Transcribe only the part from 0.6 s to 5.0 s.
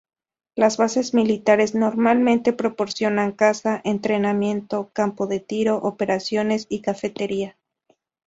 bases militares normalmente proporcionan casa, entrenamiento,